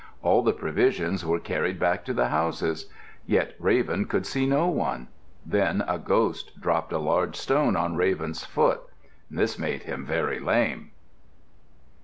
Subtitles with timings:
[0.23, 2.89] All the provisions were carried back to the houses.
[3.27, 5.09] Yet Raven could see no one.
[5.45, 8.81] Then a ghost dropped a large stone on Raven's foot.
[9.29, 10.89] This made him very lame.